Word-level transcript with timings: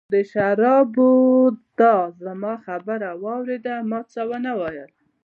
د 0.13 0.15
شرابو، 0.31 1.11
تا 1.79 1.93
زما 2.23 2.53
خبره 2.65 3.09
واورېده، 3.23 3.75
ما 3.89 3.99
څه 4.11 4.21
ونه 4.29 4.51
ویل. 4.59 4.91